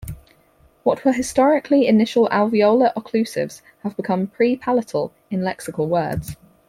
[0.81, 6.35] What were historically initial alveolar occlusives have become pre-palatal in lexical words.